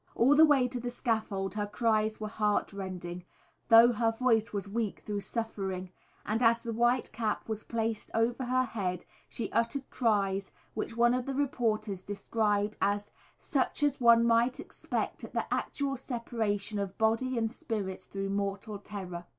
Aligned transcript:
All 0.15 0.33
the 0.35 0.47
way 0.47 0.67
to 0.67 0.79
the 0.79 0.89
scaffold 0.89 1.53
her 1.53 1.67
cries 1.67 2.19
were 2.19 2.27
heart 2.27 2.73
rending, 2.73 3.23
though 3.69 3.91
her 3.93 4.11
voice 4.11 4.51
was 4.51 4.67
weak 4.67 5.01
through 5.01 5.19
suffering, 5.19 5.91
and 6.25 6.41
as 6.41 6.63
the 6.63 6.73
white 6.73 7.11
cap 7.11 7.47
was 7.47 7.63
placed 7.63 8.09
over 8.15 8.45
her 8.45 8.63
head 8.63 9.05
she 9.29 9.51
uttered 9.51 9.87
cries 9.91 10.51
which 10.73 10.97
one 10.97 11.13
of 11.13 11.27
the 11.27 11.35
reporters 11.35 12.01
described 12.01 12.77
as 12.81 13.11
"such 13.37 13.83
as 13.83 14.01
one 14.01 14.25
might 14.25 14.59
expect 14.59 15.23
at 15.23 15.33
the 15.33 15.45
actual 15.53 15.95
separation 15.95 16.79
of 16.79 16.97
body 16.97 17.37
and 17.37 17.51
spirit 17.51 18.01
through 18.01 18.31
mortal 18.31 18.79
terror." 18.79 19.25